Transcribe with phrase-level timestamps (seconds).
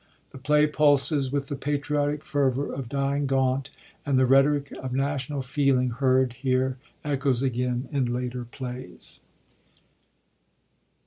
[0.31, 3.69] The play pulses with the patriotic fervor of dying Gaunt;
[4.03, 9.19] and the rhetoric of national feeling heard here echoes again in later plays.